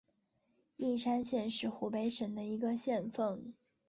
[0.77, 3.53] 应山县是湖北省的一个县份。